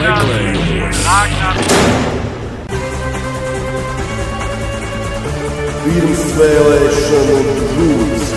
[0.00, 1.00] meklējumos.
[5.80, 7.36] Pirmsvēlēšanu
[7.72, 8.28] drūzis.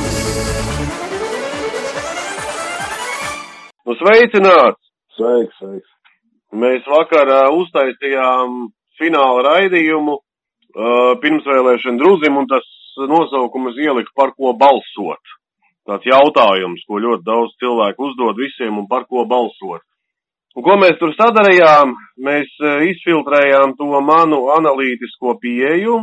[3.83, 4.79] Nu, sveicināts!
[5.17, 5.89] Sveiks, sveiks.
[6.53, 8.67] Mēs vakar uh, uztaisījām
[8.99, 12.67] fināla raidījumu uh, pirmsvēlēšana druzim, un tas
[13.09, 15.33] nosaukums ielika par ko balsot.
[15.89, 19.83] Tāds jautājums, ko ļoti daudz cilvēku uzdod visiem un par ko balsot.
[20.53, 21.95] Un ko mēs tur sadarījām?
[22.25, 25.95] Mēs uh, izfiltrējām to manu analītisko pieeju,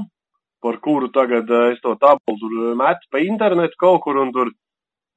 [0.64, 4.50] par kuru tagad uh, es to tabulu tur metu pa internetu kaut kur un tur,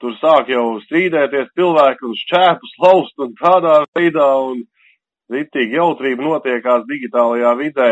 [0.02, 4.62] tur sāk jau strīdēties cilvēki un šķēpus laust un tādā veidā un
[5.34, 7.91] ritīgi jautrība notiekās digitālajā vidē.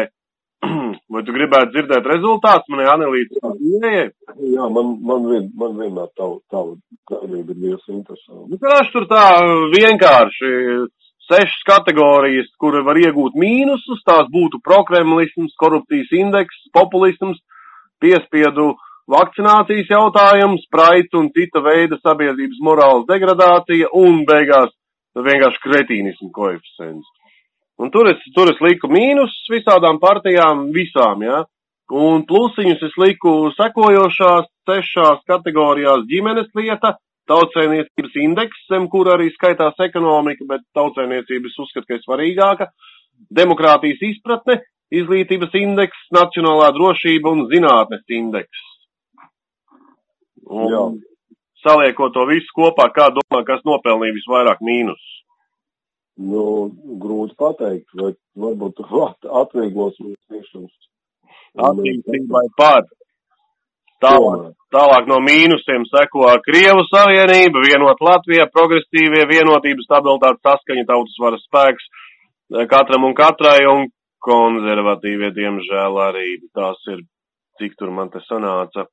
[1.12, 4.08] Vai tu gribētu dzirdēt rezultātus manai analītiskā pieejai?
[4.54, 6.78] Jā, man, man, vien, man vienmēr tavu, tavu
[7.10, 8.46] darbību ir bijusi interesanta.
[8.46, 9.24] Nu, tur tā
[9.74, 10.52] vienkārši
[11.32, 17.40] sešas kategorijas, kur var iegūt mīnusus, tās būtu prokremlisms, korupcijas indeks, populisms,
[18.04, 18.74] piespiedu
[19.12, 24.74] vakcinācijas jautājums, spraits un cita veida sabiedrības morāles degradācija un beigās
[25.16, 27.08] vienkārši kretīnismu koeficients.
[27.82, 31.42] Un tur es, tur es liku mīnusus visādām partijām, visām, jā.
[31.42, 31.48] Ja?
[31.92, 36.94] Un plusiņus es liku sekojošās sešās kategorijās ģimenes lieta,
[37.30, 42.68] tautsēniecības indeks, zem kur arī skaitās ekonomika, bet tautsēniecības uzskat, ka ir svarīgāka,
[43.42, 44.60] demokrātijas izpratne,
[44.92, 48.68] izglītības indeks, nacionālā drošība un zinātnes indeks.
[50.52, 50.84] Un Jā.
[51.64, 55.02] saliekot to visu kopā, kā domā, kas nopelnīja visvairāk mīnus?
[56.22, 56.70] Nu,
[57.02, 58.82] grūti pateikt, vai varbūt
[59.42, 60.74] atvieglos mums priekšums.
[61.60, 62.86] Attīstībai par.
[64.02, 71.44] Tālāk, tālāk no mīnusiem seko Krievu Savienība, vienot Latvija, progresīvie, vienotība, stabilitāte, saskaņa, tautas varas
[71.46, 73.86] spēks eh, katram un katrai un
[74.26, 76.26] konservatīvie, diemžēl, arī
[76.58, 77.06] tās ir,
[77.62, 78.88] cik tur man te sanāca.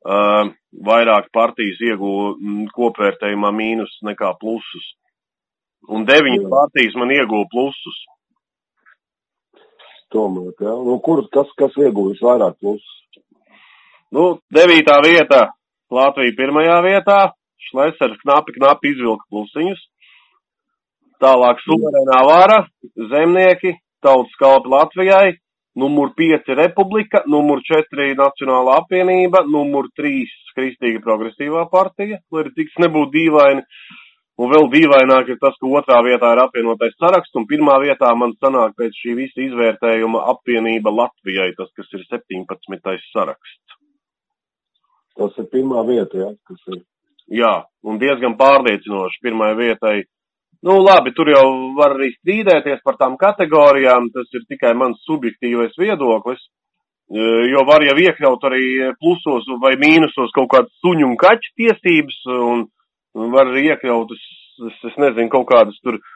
[0.00, 0.46] Uh,
[0.80, 4.86] vairāk partijas ieguva mm, kopvērtējumā mīnus nekā plusus.
[5.92, 6.52] Un deviņas Jā.
[6.54, 7.98] partijas man ieguva plusus.
[10.12, 10.72] Tomēr, jā.
[10.88, 12.96] Nu, kur, kas, kas ieguvis vairāk plusus?
[14.10, 15.44] Nu, devītā vietā
[15.90, 17.18] Latvija pirmajā vietā,
[17.70, 19.80] Šlesers knapi, knapi izvilka plusiņus.
[21.22, 22.58] Tālāk suverēnā vara,
[23.10, 25.34] zemnieki, tautas kalpi Latvijai,
[25.78, 30.22] numur 5 republika, numur 4 Nacionāla apvienība, numur 3
[30.56, 33.66] Kristīga progresīvā partija, lai arī cik tas nebūtu dīvaini.
[34.40, 38.32] Un vēl dīvaināk ir tas, ka otrā vietā ir apvienotais saraksts, un pirmā vietā man
[38.40, 42.96] sanāk pēc šī visa izvērtējuma apvienība Latvijai, tas, kas ir 17.
[43.12, 43.79] saraksts.
[45.20, 46.80] Tas ir pirmā vieta, jā, kas ir.
[47.40, 47.52] Jā,
[47.86, 49.98] un diezgan pārliecinoši pirmai vietai.
[50.66, 51.44] Nu, labi, tur jau
[51.76, 56.40] var arī strīdēties par tām kategorijām, tas ir tikai mans subjektīvais viedoklis,
[57.12, 58.64] e, jo var jau iekļaut arī
[59.00, 62.18] plusos vai mīnusos kaut kādas suņu un kaķu tiesības,
[62.50, 62.66] un
[63.36, 64.26] var arī iekļaut, es,
[64.72, 66.10] es, es nezinu, kaut kādas tur uh,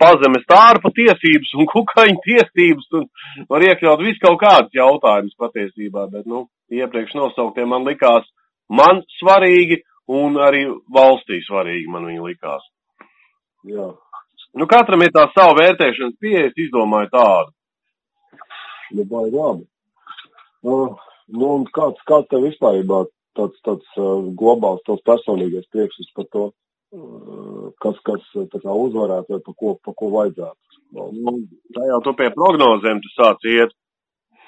[0.00, 3.08] pazemes tārpa tiesības un kukaiņu tiesības, un
[3.50, 8.28] var iekļaut visu kaut kādus jautājumus patiesībā, bet, nu, iepriekš nosauktie man likās
[8.72, 9.82] man svarīgi,
[10.12, 12.64] un arī valstī svarīgi man viņi likās.
[13.68, 13.92] Jā.
[14.58, 17.52] Nu, katram ir tā sava vērtēšanas pieeja, es izdomāju tādu.
[18.92, 19.64] Nu, baigi labi.
[20.62, 20.98] Uh,
[21.32, 23.04] nu, un kāds, kāds tev vispārībā
[23.38, 26.44] tāds, tāds uh, globāls, tos personīgais priekšstats par to,
[26.92, 27.51] uh,
[27.82, 30.80] kas, kas tā kā uzvarētu vai pa ko, pa ko vajadzētu?
[30.92, 31.36] Nu,
[31.74, 33.72] tā jau tu pie prognozēm tu sāc iet.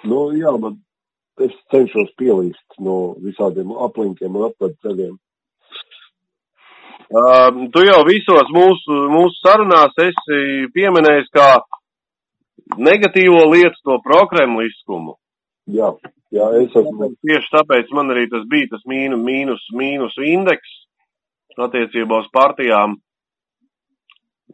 [0.05, 5.15] Nu, jā, bet es cenšos pielīst no visādiem aplinkiem un atpakaļ ceļiem.
[7.15, 11.49] Uh, tu jau visos mūsu, mūsu sarunās esi pieminējis kā
[12.81, 15.17] negatīvo lietu to prokremliskumu.
[15.75, 15.93] Jā,
[16.35, 17.11] jā, es esmu.
[17.25, 20.81] Tieši tāpēc man arī tas bija tas mīnu, mīnus, mīnus indeks
[21.61, 22.99] attiecībā uz partijām.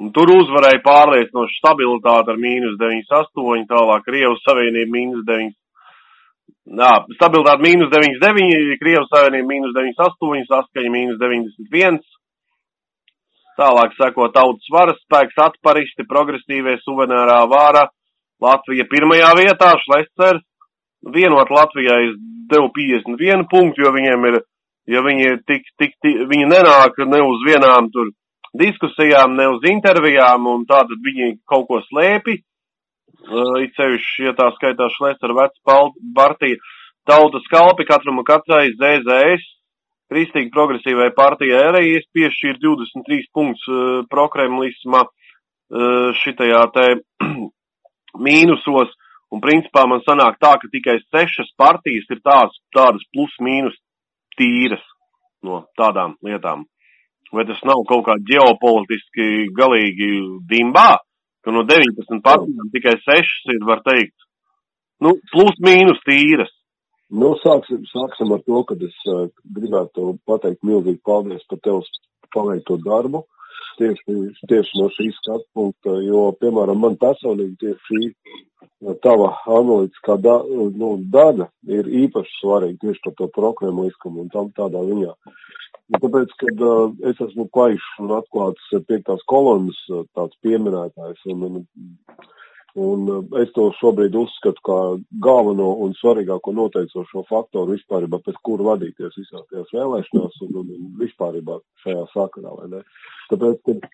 [0.00, 5.50] Un tur uzvarēja pārliecinoši stabilitāte ar mīnus 98, tālāk Krievas Savienība mīnus 9.
[6.81, 12.00] Jā, stabilitāte mīnus 99, Krievas Savienība mīnus 98, saskaņa mīnus 91.
[13.61, 17.91] Tālāk seko tautas varas spēks, atparisti, progresīvie, suverēnā vāra,
[18.41, 20.41] Latvija pirmajā vietā, Šlesers,
[21.12, 22.14] vienot Latvijai es
[22.49, 24.41] devu 51 punktu, jo viņiem ir,
[24.88, 28.08] ja viņi tik, tik, tik, viņi nenāk ne uz vienām tur
[28.58, 34.50] diskusijām, ne uz intervijām, un tātad viņi kaut ko slēpi, uh, it sevišķi, ja tā
[34.56, 35.79] skaitā Šlesera veca
[36.17, 36.58] partija,
[37.06, 39.56] tautas kalpi katram un katrai ZZS,
[40.11, 45.05] Kristīgi progresīvai partijai arī es piešķīru 23 punktus uh, prokremlisma,
[45.70, 46.87] šitajā te
[48.26, 48.91] mīnusos,
[49.31, 53.76] un principā man sanāk tā, ka tikai sešas partijas ir tādas, tādas plus mīnus
[54.38, 54.82] tīras
[55.46, 56.67] no tādām lietām.
[57.31, 60.11] Vai tas nav kaut kā ģeopolitiski galīgi
[60.50, 60.99] dimbā,
[61.44, 64.17] ka no 19 partijām tikai 6 ir, var teikt,
[65.05, 66.50] nu, plus mīnus tīras.
[67.11, 71.81] Nu, sāksim, sāksim ar to, ka es uh, gribētu pateikt milzīgi paldies par tev
[72.35, 73.25] paveikto darbu.
[73.80, 74.16] Tieši,
[74.50, 80.38] tieši no šīs skatu punkta, jo, piemēram, man personīgi tieši šī tava analītiskā da,
[80.80, 81.46] nu, daļa
[81.76, 85.14] ir īpaši svarīga tieši par to programmiskumu un tam tādā ziņā.
[85.90, 91.46] Nu, tāpēc, kad uh, es esmu klaišs un atklāts piektās kolonnas uh, tāds pieminētājs, un,
[91.48, 91.64] un,
[92.78, 94.78] un uh, es to šobrīd uzskatu kā
[95.25, 100.90] galveno un svarīgāko noteicošo faktoru vispārībā, pēc kura vadīties visās tajās vēlēšanās un, un, un
[101.00, 102.82] vispārībā šajā sakarā, vai ne?
[103.32, 103.88] Tāpēc, kad,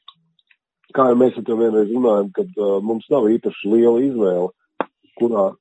[0.97, 4.51] kā jau mēs ar tev vienreiz runājam, kad uh, mums nav īpaši liela izvēle,
[5.21, 5.53] kurā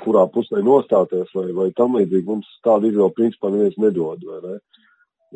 [0.00, 4.58] kurā pusē nostāties vai, vai tam līdzīgi, mums tādu izvēlu principā neviens nedod, vai ne?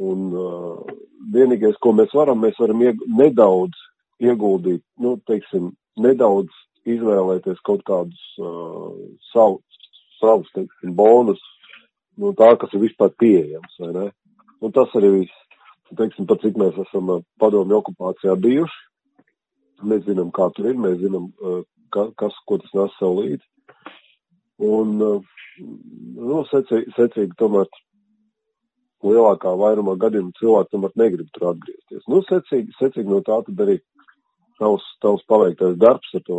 [0.04, 0.94] Un uh,
[1.34, 3.78] vienīgais, ko mēs varam, mēs varam ieg nedaudz
[4.24, 6.54] ieguldīt, nu, teiksim, nedaudz
[6.88, 8.92] izvēlēties kaut kādus uh,
[9.32, 9.84] savus,
[10.20, 11.40] savus, teiksim, bonus,
[12.20, 14.06] nu, tā, kas ir vispār pieejams, vai ne?
[14.64, 15.60] Un tas arī viss,
[15.96, 18.82] teiksim, pat cik mēs esam uh, padomju okupācijā bijuši,
[19.84, 21.62] mēs zinām, kā tur ir, mēs zinām, uh,
[21.94, 23.48] ka, kas, ko tas nes sev līdzi.
[24.64, 27.68] Un, uh, nu, secīgi, secīgi tomēr
[29.04, 32.04] lielākā vairumā gadījumu cilvēki tomēr negrib tur atgriezties.
[32.08, 33.78] Nu, secīgi, secīgi no tā tad arī
[34.60, 36.38] tavs, tavs paveiktais darbs ar to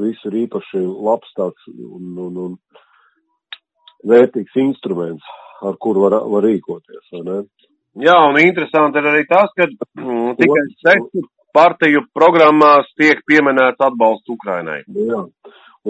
[0.00, 5.26] visu ir īpaši labs tāds un, un, un vērtīgs instruments,
[5.66, 7.10] ar kuru var, var rīkoties?
[8.00, 11.24] Jā, un interesanti ir arī tas, ka mm, tikai sešu
[11.54, 14.84] partiju programmās tiek pieminēts atbalsts Ukrainai.
[14.86, 15.24] Jā.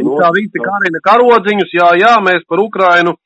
[0.00, 3.16] Un tā visi karina karodziņus, jā, jā, mēs par Ukrainu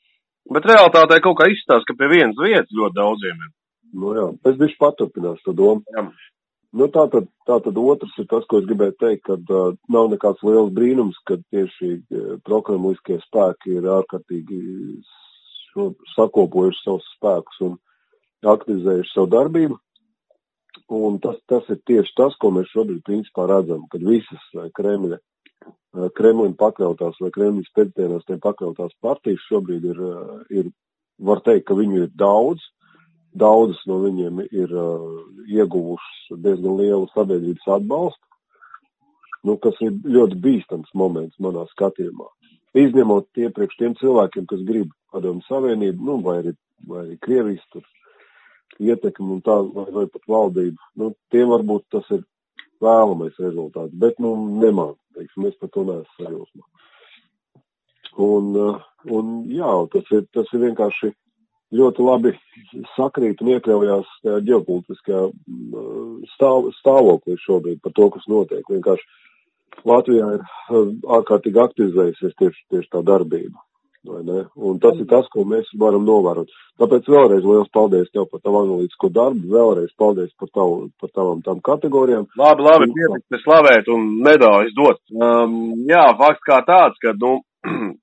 [0.53, 3.53] Bet realitātē kaut kā izstāsta, ka pie vienas vietas ļoti daudziem ir.
[3.97, 5.85] Nu jā, es bišķi paturpināšu to domu.
[5.95, 6.05] Jā.
[6.75, 10.09] Nu tā tad, tā tad otrs ir tas, ko es gribēju teikt, ka uh, nav
[10.11, 14.59] nekāds liels brīnums, ka tieši uh, prokremuliskie spēki ir ārkārtīgi
[15.71, 17.77] šo, sakopojuši savus spēkus un
[18.55, 19.79] aktivizējuši savu darbību.
[20.95, 25.21] Un tas, tas ir tieši tas, ko mēs šobrīd principā redzam, kad visas Kremļa
[25.95, 30.71] Eh, Kremlim pakļautās vai Kremļa spēcdienās tiem pakļautās partijas šobrīd ir, eh, ir,
[31.19, 32.65] var teikt, ka viņu ir daudz.
[33.35, 35.07] Daudzas no viņiem ir uh,
[35.51, 38.23] ieguvušas diezgan lielu sabiedrības atbalstu,
[39.45, 42.29] nu, kas ir ļoti bīstams moments manā skatījumā.
[42.79, 46.55] Izņemot tie priekš tiem cilvēkiem, kas grib padomu savienību, nu, vai arī,
[46.91, 47.85] vai arī Krievijas tur
[48.83, 52.25] ietekmi un tā, vai, vai pat valdību, nu, tiem varbūt tas ir
[52.83, 56.65] vēlamais rezultāts, bet, nu, nemāk teiksim, es par to neesmu sajūsmā.
[58.25, 61.11] Un, uh, un jā, tas ir, tas ir vienkārši
[61.75, 62.33] ļoti labi
[62.95, 64.15] sakrīt un iekļaujās
[64.47, 65.93] ģeopolitiskajā uh,
[66.35, 68.65] stāv, stāvoklī šobrīd par to, kas notiek.
[68.71, 73.65] Vienkārši Latvijā ir uh, ārkārtīgi aktivizējusies tieši, tieši tā darbība.
[74.05, 76.51] Un tas ir tas, ko mēs varam novērot.
[76.81, 81.41] Tāpēc vēlreiz liels paldies tev par tavu analītisko darbu, vēlreiz paldies par, tavu, par tavām
[81.47, 82.27] tām kategorijām.
[82.37, 85.01] Labi, labi, pietiks slavēt un nedaudz dot.
[85.15, 85.57] Um,
[85.89, 87.39] jā, fakts kā tāds, ka, nu,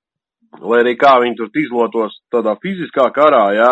[0.60, 3.70] lai arī kā viņi tur izlotos tādā fiziskā karā, jā,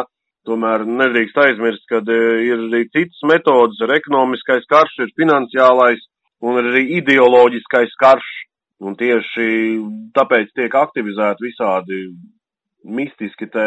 [0.49, 6.01] tomēr nedrīkst aizmirst, ka e, ir arī citas metodas, ir ekonomiskais karš, ir finansiālais
[6.41, 8.31] un ir arī ideoloģiskais karš
[8.81, 9.47] Un tieši
[10.17, 12.01] tāpēc tiek aktivizēti visādi
[12.89, 13.65] mistiski te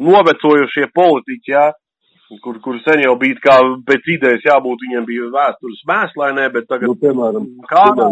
[0.00, 1.66] novecojušie politiķi, jā,
[2.40, 3.58] kur, kur sen jau bija kā
[3.90, 6.88] pēc idejas jābūt viņiem bija vēstures mēslainē, bet tagad.
[6.88, 8.08] Nu, piemēram, kādā?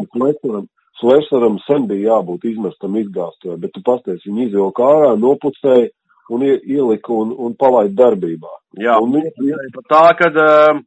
[0.99, 5.91] Slēsaram sen bija jābūt izmestam izgāstuvē, bet tu pasties, viņi izvilka ārā, nopucēja
[6.35, 8.51] un ielika un, un palaid darbībā.
[8.83, 9.71] Jā, un viņi...
[9.89, 10.81] tā, kad, eh,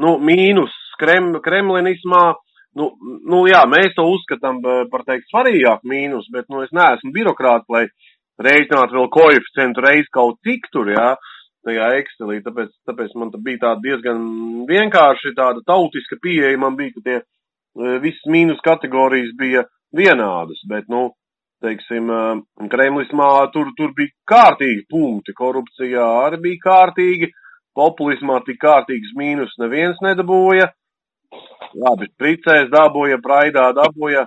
[0.00, 2.30] nu, mīnus krem, kremlinismā,
[2.78, 2.92] Nu,
[3.26, 7.88] nu jā, mēs to uzskatām par teikt svarīgāku mīnus, bet, nu, es neesmu birokrāts, lai
[8.40, 11.08] rēķinātu vēl koeficientu reiz kaut cik tur, jā,
[11.66, 14.22] tajā Excelī, tāpēc, tāpēc man bija tāda diezgan
[14.70, 17.18] vienkārši tāda tautiska pieeja, man bija, ka tie
[17.76, 19.64] visas mīnus kategorijas bija
[19.96, 21.10] vienādas, bet, nu,
[21.64, 22.10] teiksim,
[22.72, 27.30] Kremlismā tur, tur bija kārtīgi punkti, korupcijā arī bija kārtīgi,
[27.76, 30.70] populismā tik kārtīgs mīnus neviens nedabūja,
[31.78, 34.26] Labi, pricēs dabūja, praidā dabūja,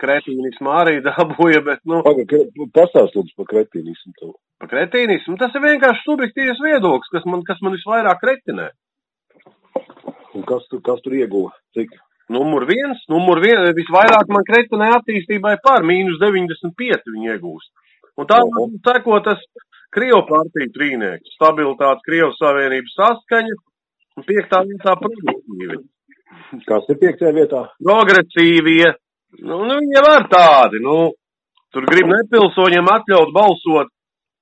[0.00, 2.02] kretīnismu arī dabūja, bet, nu.
[2.74, 4.34] Pastāst lūdzu par kretīnismu tev.
[4.60, 5.38] Par kretīnismu?
[5.40, 8.70] Tas ir vienkārši subjektīvs viedoklis, kas man, kas man visvairāk kretinē.
[10.34, 11.54] Un kas tur, kas tur ieguva?
[11.76, 11.94] Cik?
[12.30, 17.70] Numur viens, numur viens, visvairāk man kretenē attīstībai par mīnus 95 viņi iegūst.
[18.20, 18.38] Un tā
[18.86, 19.42] seko tas
[19.90, 23.56] Krievu partiju trīnieks, stabilitātes Krievu savienības saskaņa
[24.20, 25.80] un piektā vietā progresīvi.
[26.68, 27.64] Kas ir piektajā vietā?
[27.82, 28.92] Progresīvie.
[29.42, 30.96] Nu, nu, viņi var tādi, nu,
[31.74, 33.90] tur grib nepilsoņiem atļaut balsot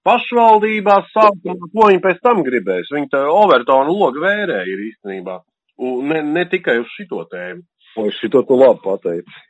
[0.08, 2.92] pašvaldībās sākumā, ko viņi pēc tam gribēs.
[2.94, 5.40] Viņi tā overtonu logu vērē ir īstenībā.
[5.84, 7.62] Un ne, ne tikai uz šito tēmu.
[7.98, 9.44] Vai šito tu labi pateici?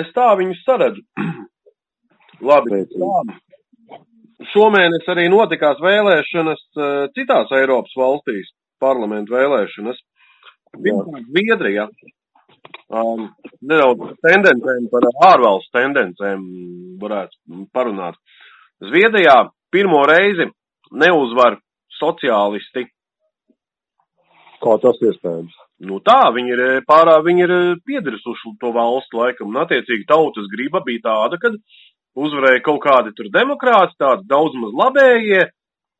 [0.00, 1.02] Es tā viņus saredzu.
[2.50, 3.36] labi, labi.
[4.52, 8.52] Šomēnes arī notikās vēlēšanas uh, citās Eiropas valstīs,
[8.82, 10.00] parlamentu vēlēšanas.
[10.76, 11.86] Pirmkārt, Zviedrija.
[12.86, 13.28] Um,
[13.66, 16.42] nedaudz tendencēm par ārvalstu tendencēm
[17.02, 18.18] varētu parunāt.
[18.84, 19.36] Zviedrijā
[19.72, 20.48] pirmo reizi
[20.92, 21.58] neuzvar
[21.98, 22.86] sociālisti.
[24.66, 25.54] Kā tas iespējams?
[25.86, 27.52] Nu tā, viņi ir pārā, viņi ir
[27.86, 31.54] piedirsuši to valstu laikam, un attiecīgi tautas griba bija tāda, kad
[32.18, 35.44] uzvarēja kaut kādi tur demokrāti, tādi daudz maz labējie,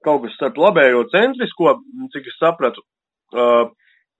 [0.06, 1.76] kaut kas starp labējo centrisko,
[2.14, 2.82] cik es sapratu,
[3.36, 3.68] uh,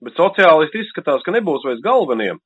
[0.05, 2.39] bet sociālisti izskatās, ka nebūs vairs galveniem,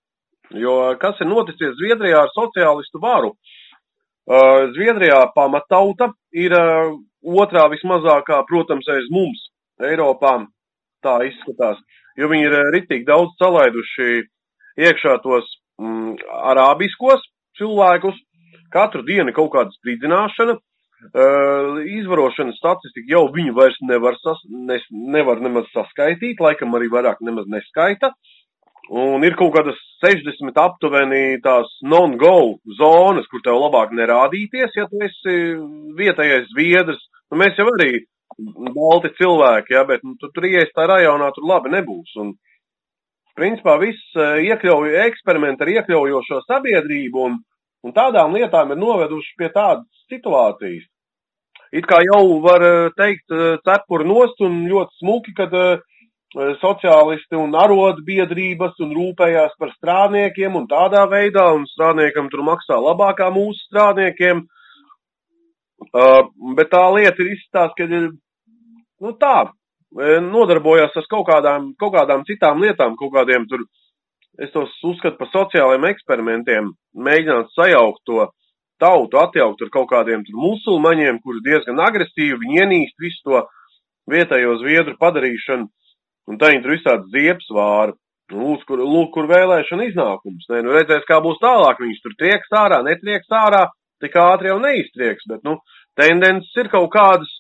[0.58, 3.36] jo kas ir noticis Zviedrijā ar sociālistu varu?
[4.26, 9.50] Uh, Zviedrijā pamatauta ir uh, otrā vismazākā, protams, aiz mums,
[9.82, 10.40] Eiropā,
[11.06, 11.80] tā izskatās,
[12.20, 14.10] jo viņi ir ritīgi daudz salaiduši
[14.88, 15.48] iekšā tos
[15.82, 16.20] mm,
[16.52, 17.24] arābiskos
[17.60, 18.20] cilvēkus,
[18.72, 24.78] Katru dienu kaut kāda spridzināšana, uh, izvarošanas statistika jau viņu vairs nevar, sas, ne,
[25.12, 28.14] nevar nemaz saskaitīt, laikam arī vairāk nemaz neskaita.
[28.92, 35.00] Un ir kaut kādas 60 aptuveni tās non-go zonas, kur tev labāk nerādīties, ja tu
[35.06, 35.36] esi
[36.00, 37.04] vietējais zviedrs.
[37.32, 38.02] Nu, mēs jau arī
[38.76, 42.16] balti cilvēki, ja, bet nu, tu tur ieies tā rajonā, tur labi nebūs.
[42.24, 42.34] Un,
[43.38, 47.40] principā viss iekļauj, eksperimenti ar iekļaujošo sabiedrību un
[47.82, 50.86] Un tādām lietām ir noveduši pie tādas situācijas.
[51.74, 55.80] It kā jau var eh, teikt eh, cepuri nost un ļoti smuki, kad eh,
[56.62, 63.32] sociālisti un arotbiedrības un rūpējās par strādniekiem un tādā veidā, un strādniekam tur maksā labākā
[63.34, 64.46] mūsu strādniekiem.
[65.92, 68.12] Uh, bet tā lieta ir izstāst, ka ir,
[69.02, 69.52] nu tā,
[70.32, 73.66] nodarbojās ar kaut kādām, kaut kādām citām lietām, kaut kādiem tur
[74.40, 78.30] es tos uzskatu par sociālajiem eksperimentiem, mēģināt sajaukt to
[78.82, 83.44] tautu, atjaukt ar kaut kādiem tur musulmaņiem, kuri diezgan agresīvi, ienīst visu to
[84.10, 85.68] vietējo zviedru padarīšanu,
[86.32, 87.98] un tā viņi tur visādi ziepes vāra.
[88.32, 90.46] Lūk, kur, lūk, kur vēlēšana iznākums.
[90.48, 91.82] Ne, nu redzēs, kā būs tālāk.
[91.84, 93.66] Viņus tur trieks ārā, netrieks ārā,
[94.00, 95.58] tik ātri jau neiztrieks, bet, nu,
[96.00, 97.34] tendences ir kaut kādas,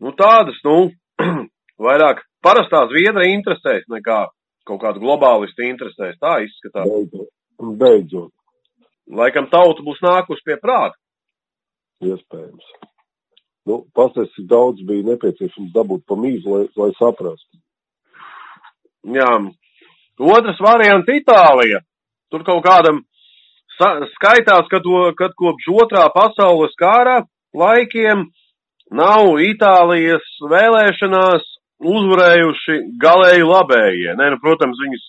[0.00, 0.90] nu, tādas, nu,
[1.86, 4.26] vairāk parastā zviedra interesēs nekā
[4.68, 6.18] kaut kādu globālistu interesēs.
[6.20, 6.86] Tā izskatās.
[6.86, 7.30] Beidzot.
[7.80, 8.32] Beidzot.
[9.10, 10.94] Laikam tauta būs nākusi pie prāta.
[12.04, 12.66] Iespējams.
[13.68, 17.60] Nu, cik daudz bija nepieciešams dabūt pa mīzu, lai, lai saprastu.
[19.16, 19.32] Jā.
[20.20, 21.82] Otrs variants Itālija.
[22.30, 23.02] Tur kaut kādam
[24.14, 27.22] skaitās, ka to, kad kopš otrā pasaules kara
[27.56, 28.28] laikiem
[28.90, 31.46] nav Itālijas vēlēšanās
[31.80, 34.16] uzvarējuši galēji labējie.
[34.18, 35.06] Ne, nu, protams, viņus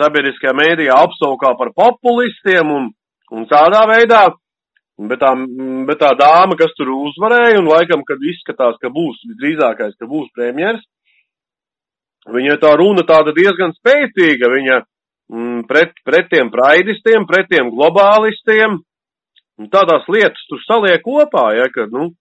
[0.00, 2.86] sabiedriskajā mēdījā apsaukā par populistiem un,
[3.34, 4.22] un tādā veidā,
[5.10, 5.32] bet tā,
[5.88, 10.30] bet tā dāma, kas tur uzvarēja un laikam, kad izskatās, ka būs visdrīzākais, ka būs
[10.36, 10.84] premjeras,
[12.30, 18.80] viņa tā runa tāda diezgan spēcīga, viņa mm, pret, pret tiem praidistiem, pret tiem globālistiem,
[19.60, 22.12] un tādās lietas tur saliek kopā, ja, ka, nu,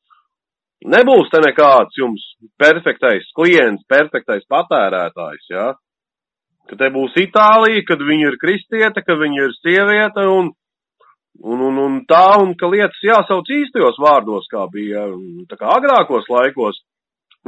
[0.80, 2.24] Nebūs te nekāds jums
[2.60, 5.66] perfektais klients, perfektais patērētājs, jā.
[5.72, 5.78] Ja?
[6.70, 10.52] Ka te būs Itālija, kad viņa ir kristieta, ka viņa ir sieviete un,
[11.42, 15.08] un, un, un tā, un ka lietas jāsauc īstajos vārdos, kā bija
[15.50, 16.78] tā kā agrākos laikos.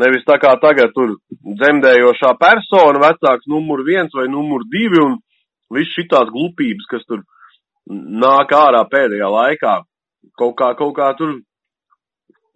[0.02, 1.18] Nevis tā kā tagad tur
[1.60, 5.20] dzemdējošā persona, vecāks numur viens vai numur divi un
[5.76, 7.22] viss šitās glupības, kas tur
[7.92, 9.76] nāk ārā pēdējā laikā.
[10.40, 11.38] Kaut kā, kaut kā tur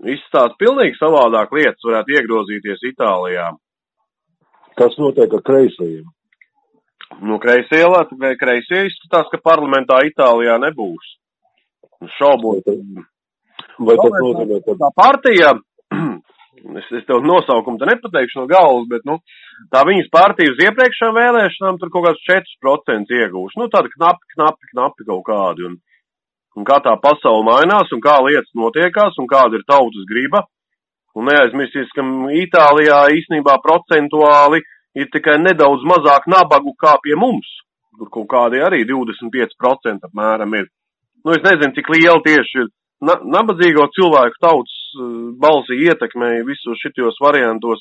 [0.03, 3.51] izstāst pilnīgi savādāk lietas varētu iegrozīties Itālijā.
[4.75, 6.05] Kas notiek ar kreisajiem?
[7.23, 7.85] No kreisie,
[8.41, 11.13] kreisie izskatās, ka parlamentā Itālijā nebūs.
[12.17, 12.65] Šaubos.
[13.79, 14.75] Vai tas nozīmē, ka...
[14.81, 15.53] Tā partija,
[16.81, 19.19] es, es tev nosaukumu te nepateikšu no galvas, bet, nu,
[19.71, 23.57] tā viņas partija uz iepriekšējām vēlēšanām tur kaut kāds 4% iegūš.
[23.61, 25.69] Nu, tāda knapi, knapi, knapi kaut kādi.
[25.69, 25.79] Un,
[26.55, 30.45] un kā tā pasaule mainās, un kā lietas notiekās, un kāda ir tautas griba.
[31.15, 32.03] Un neaizmirsīs, ka
[32.43, 34.59] Itālijā īstenībā procentuāli
[34.99, 37.47] ir tikai nedaudz mazāk nabagu kā pie mums.
[37.95, 40.65] tur kaut kādi arī 25% apmēram ir.
[41.23, 42.67] Nu, es nezinu, cik liela tieši ir
[43.07, 47.79] na nabadzīgo cilvēku tautas uh, balsi ietekmēja visos šitos variantos,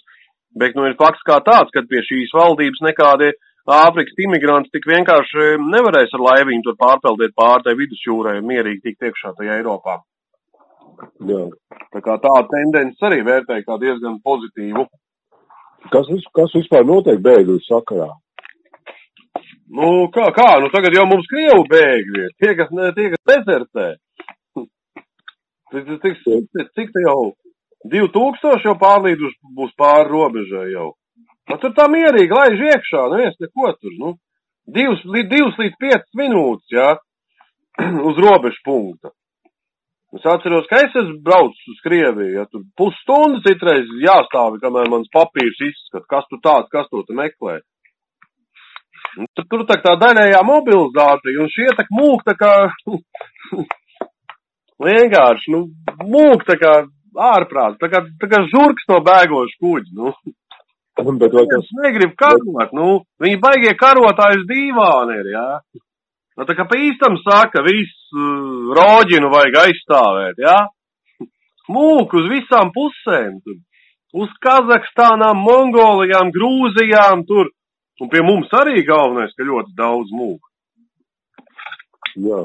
[0.55, 3.33] bet, nu, ir fakts kā tāds, ka pie šīs valdības nekādi
[3.65, 9.07] Āfrikas imigranti tik vienkārši nevarēs ar laiviņu tur pārpeldēt pār tai vidusjūrai un mierīgi tikt
[9.09, 10.03] iekšā tajā Eiropā.
[11.25, 11.47] Jā.
[11.95, 14.85] Tā kā tā tendence arī vērtēja kā diezgan pozitīvu.
[15.93, 18.11] Kas, kas vispār notiek bēgļu sakarā?
[19.75, 23.87] Nu, kā, kā, nu tagad jau mums Krievu bēgļi tie, kas, ne, tie, kas dezertē.
[25.75, 27.33] Cik, cik, cik, cik te jau
[27.91, 30.93] 2000 jau pārlīduši būs pāri robežai jau.
[31.51, 34.15] Nu, tur tā mierīgi laiž iekšā, neviens neko tur, nu.
[34.65, 36.95] Divas, divas līdz piecas minūtes, jā,
[38.09, 39.13] uz robežu punkta.
[40.15, 45.11] Es atceros, ka es esmu braucis uz Krieviju, ja tur pusstundu citreiz jāstāvi, kamēr mans
[45.13, 47.59] papīrs izskat, kas tu tāds, kas to te meklē.
[49.19, 52.53] Un tur, tur tā, tā daļējā mobilizācija, un šie tak mūk tā kā,
[54.87, 55.65] vienkārši, nu,
[56.15, 56.77] mūk tā kā
[57.35, 60.15] ārprāts, tā kā, tā kā žurks no bēgošu kuģi, nu.
[61.21, 61.65] Bet vai tas...
[61.65, 65.49] Es negribu karot, nu, viņi baigie karotājas dīvāni ir, jā.
[66.35, 70.57] Nu, tā kā pa īstam saka, visu uh, roģinu vajag aizstāvēt, jā?
[71.75, 73.61] Mūk uz visām pusēm, tur.
[74.15, 77.51] Uz Kazahstānām, Mongolijām, Grūzijām, tur.
[78.03, 80.43] Un pie mums arī galvenais, ka ļoti daudz mūk.
[82.23, 82.41] Jā.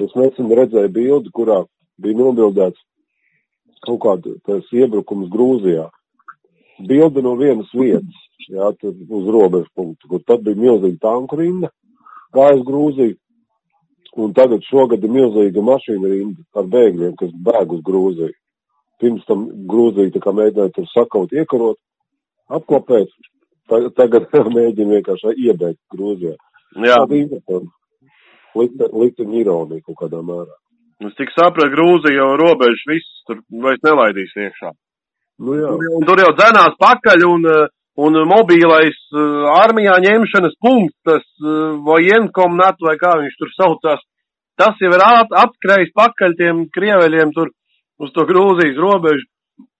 [0.00, 1.62] Es nesen redzēju bildi, kurā
[2.00, 2.80] bija nobildēts
[3.86, 5.86] kaut kāda tas iebrukums Grūzijā.
[6.76, 11.70] Bilde no vienas vietas, jā, tur uz robežu punktu, kur tad bija milzīga tanku rinda
[12.36, 13.16] gāja uz Grūziju.
[14.16, 18.36] Un tagad šogad ir milzīga mašīna rinda ar bēgļiem, kas bēg uz Grūziju.
[19.00, 21.76] Pirms tam Grūzija tā kā mēģināja tur sakaut, iekarot,
[22.58, 23.12] apklopēt.
[23.68, 26.36] Tagad mēģina vienkārši iebēgt Grūzijā.
[26.86, 27.00] Jā.
[28.56, 30.54] Likteņa ironija kaut kādā mērā.
[31.04, 34.72] Es tik sapratu, Grūzija jau robežu viss tur vairs nelaidīs iekšā.
[35.42, 35.72] Nu jā.
[35.98, 41.76] Un tur jau dzenās pakaļ un uh, un mobīlais uh, armijā ņemšanas punkts, tas uh,
[41.84, 44.02] vojenkomnat vai kā viņš tur saucās,
[44.60, 47.52] tas jau ir at, atkrējis pakaļ tiem krieveļiem tur
[48.00, 49.28] uz to Grūzijas robežu.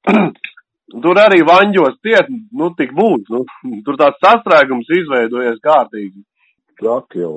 [1.04, 3.44] tur arī vaņģos tiet, nu tik būt, nu,
[3.84, 6.24] tur tāds sastrēgums izveidojies kārtīgi.
[6.80, 7.36] Traki jau.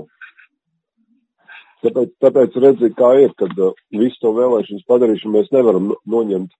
[1.79, 3.53] Tāpēc, tāpēc redzi, kā ir, kad
[3.95, 6.51] visu to vēlēšanas padarīšanu mēs nevaram noņemt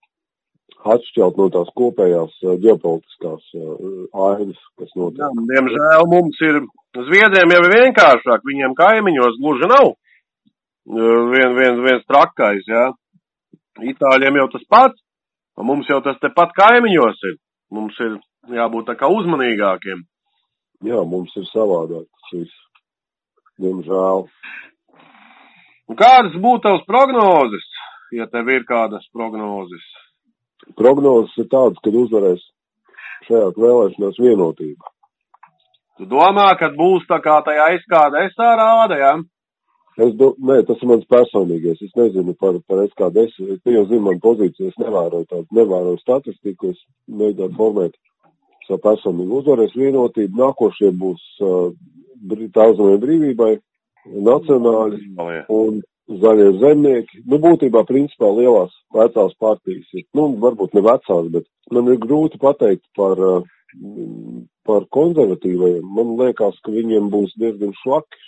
[0.79, 3.55] atšķelt no tās kopējās ģeopolitiskās
[4.25, 5.23] ainas, kas notiek.
[5.23, 9.91] Jā, diemžēl mums ir, Zviedriem jau vienkāršāk, viņiem kaimiņos gluži nav
[10.89, 12.89] vien, vien, viens trakais, jā.
[13.79, 15.01] Itāļiem jau tas pats,
[15.57, 17.37] un mums jau tas tepat kaimiņos ir.
[17.71, 18.17] Mums ir
[18.55, 20.01] jābūt tā kā uzmanīgākiem.
[20.89, 22.55] Jā, mums ir savādāk viss.
[23.59, 24.25] Diemžēl.
[25.89, 27.65] Un kādas būtu tavas prognozes,
[28.15, 29.85] ja tev ir kādas prognozes?
[30.77, 32.45] Prognozes ir tādas, ka uzvarēs
[33.27, 34.93] šajā vēlēšanās vienotība.
[35.99, 39.13] Tu domā, ka būs tā kā tajā SKDS rāda, jā?
[39.17, 39.17] Ja?
[39.99, 41.81] Es do, nē, tas ir mans personīgais.
[41.83, 43.35] Es nezinu par, par SKDS.
[43.55, 46.79] Es jau zinu man pozīciju, es nevēroju tādu, nevēroju statistiku, es
[47.11, 47.97] mēģinātu formēt
[48.67, 50.39] savu personīgu uzvarēs vienotību.
[50.39, 51.73] Nākošie būs uh,
[52.55, 53.51] tautsmē brīvībai,
[54.29, 55.01] nacionāļi
[55.57, 57.23] un zaļie zemnieki.
[57.29, 62.41] Nu, būtībā, principā, lielās vecās partijas ir, nu, varbūt ne vecās, bet man ir grūti
[62.41, 63.43] pateikt par, eh,
[64.65, 65.85] par konservatīvajiem.
[65.85, 68.25] Man liekas, ka viņiem būs diezgan švaki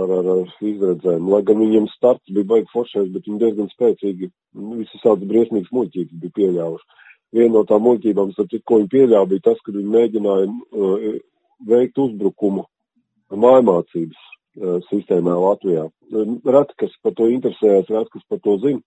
[0.00, 1.28] ar, ar, ar izredzēm.
[1.28, 5.72] Lai gan viņiem starts bija baigi foršais, bet viņi diezgan spēcīgi, nu, visi sauc briesmīgas
[5.76, 7.00] muļķības bija pieļāvuši.
[7.32, 11.18] Viena no tām muļķībām, ko viņi pieļāva, bija tas, ka viņi mēģināja uh,
[11.68, 12.66] veikt uzbrukumu
[13.32, 14.31] mājmācības
[14.90, 15.88] sistēmā Latvijā.
[16.12, 18.82] Reti, kas par to interesējas, reti, kas par to zina.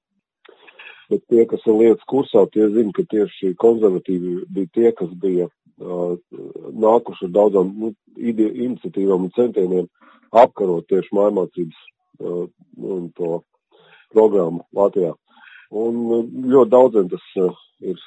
[1.09, 5.47] Bet tie, kas ir lietas kursā, tie zina, ka tieši konservatīvi bija tie, kas bija
[5.49, 6.15] uh,
[6.85, 9.89] nākuši ar daudzām nu, iniciatīvām un centieniem
[10.33, 11.83] apkarot tieši mājmācības
[12.21, 12.47] uh,
[12.81, 13.43] un to
[14.13, 15.13] programmu Latvijā.
[15.73, 16.01] Un
[16.51, 17.97] ļoti daudziem tas uh, ir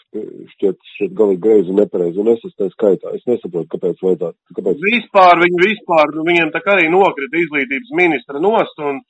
[0.55, 3.13] šķiet, šķiet galīgi greizi un nepareizi, un es esmu tā skaitā.
[3.17, 4.59] Es nesaprotu, kāpēc vajadzētu.
[4.59, 4.81] Kāpēc...
[4.87, 9.01] Vispār viņi vispār, nu, viņiem tā kā arī nokrita izglītības ministra nost, un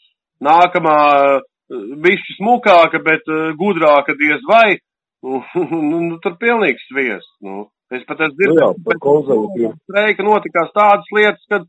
[0.45, 0.99] nākamā
[2.05, 3.27] bišķi smukāka, bet
[3.61, 4.79] gudrāka diez vai,
[5.27, 7.67] nu, nu, nu, tur pilnīgs sviests, nu.
[7.89, 9.69] Es pat esmu dzirdējis, ka konservatīvi.
[9.89, 11.63] Streika notikās tādas lietas, kad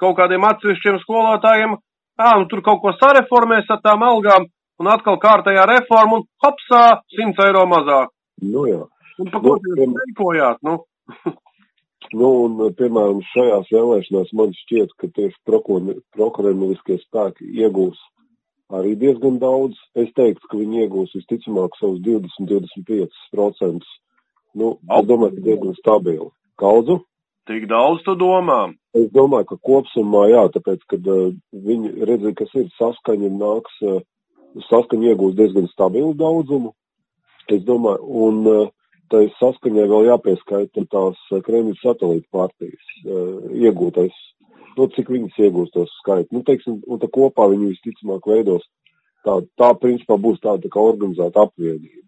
[0.00, 1.74] kaut kādiem atsevišķiem skolotājiem,
[2.16, 4.48] ā, nu tur kaut ko sareformēs ar tām algām,
[4.82, 6.82] un atkal kārtējā reforma, un hopsā,
[7.14, 8.10] 100 eiro mazāk.
[8.42, 8.82] Nu jā.
[9.22, 10.80] Un pa ko jūs streikojāt, nu?
[12.12, 15.38] Nu, un, piemēram, šajās vēlēšanās man šķiet, ka tieši
[16.18, 18.00] prokurenliskie spēki iegūs
[18.76, 19.78] arī diezgan daudz.
[19.96, 23.88] Es teiktu, ka viņi iegūs visticamāk savus 20-25%.
[24.60, 26.28] Nu, es domāju, ka diezgan stabili.
[26.60, 27.00] Kaudzu?
[27.48, 28.60] Tik daudz tu domā?
[28.92, 34.02] Es domāju, ka kopsumā jā, tāpēc, kad uh, viņi redzēja, kas ir saskaņa nāks, uh,
[34.68, 36.72] saskaņa iegūs diezgan stabilu daudzumu.
[37.52, 38.68] Es domāju, un uh,
[39.12, 44.14] tai saskaņai vēl jāpieskaita tās eh, Kremļa satelīta partijas uh, iegūtais,
[44.78, 46.30] nu, cik viņas iegūst tos skaitu.
[46.32, 48.64] Nu, teiksim, un tā kopā viņi visticamāk veidos.
[49.22, 52.02] Tā, tā principā būs tāda tā kā organizēta apvienība.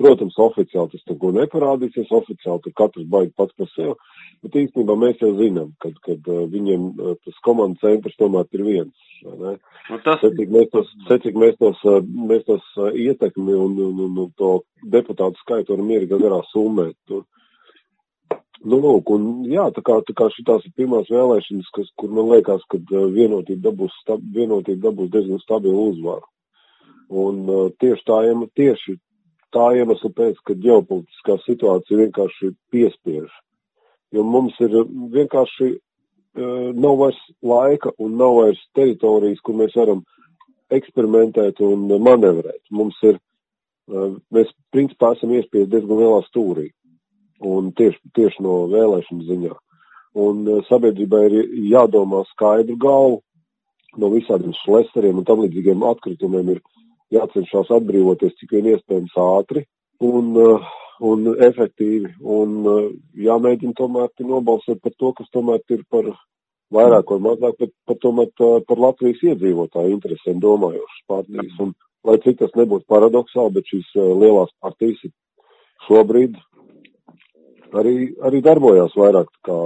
[0.00, 3.94] Protams, oficiāli tas tur neparādīsies, oficiāli tur katrs baigi pats par sevi,
[4.44, 8.64] bet īstenībā mēs jau zinām, kad, kad uh, viņiem uh, tas komandas centrs tomēr ir
[8.66, 9.06] viens.
[9.22, 9.54] Nu,
[10.04, 10.22] tas...
[10.22, 14.54] Secīgi mēs tos, secīgi mēs tos, uh, mēs tos ietekmi un, un, un, un to
[14.96, 16.96] deputātu skaitu varam mierīgi garā summēt.
[17.10, 17.26] Tur.
[18.60, 22.26] Nu, lūk, un jā, tā kā, tā kā šitās ir pirmās vēlēšanas, kas, kur man
[22.28, 26.26] liekas, ka vienotība dabūs, stab, vienotība dabūs diezgan stabilu uzvaru.
[27.22, 28.18] Un uh, tieši tā,
[28.60, 28.98] tieši
[29.56, 33.30] tā iemesla pēc, ka ģeopolitiskā situācija vienkārši piespiež.
[34.12, 34.76] Jo mums ir
[35.16, 40.04] vienkārši uh, nav vairs laika un nav vairs teritorijas, kur mēs varam
[40.70, 42.60] eksperimentēt un manevrēt.
[42.70, 43.16] Mums ir,
[43.88, 46.68] uh, mēs principā esam iespiesti diezgan lielā stūrī.
[47.40, 49.54] Un tieši, tieši no vēlēšanu ziņā.
[50.20, 51.36] Un uh, sabiedrībai ir
[51.70, 53.20] jādomā skaidru galvu
[54.00, 56.60] no visādiem šleseriem un tam līdzīgiem atkritumiem ir
[57.14, 59.64] jācenšas atbrīvoties cik vien iespējams ātri
[60.04, 60.66] un, uh,
[61.00, 62.12] un efektīvi.
[62.20, 66.12] Un uh, jāmēģina tomēr nobalsot par to, kas tomēr ir par
[66.70, 68.28] vairāk vai mazāk, bet par, tomēr
[68.68, 71.56] par Latvijas iedzīvotāju interesēm domājošas partijas.
[71.64, 71.72] Un,
[72.04, 75.02] lai cik tas nebūtu paradoxāli, bet šīs lielās partijas
[75.86, 76.36] šobrīd
[77.78, 79.58] arī, arī darbojās vairāk kā